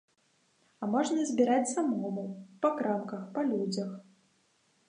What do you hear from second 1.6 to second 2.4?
самому,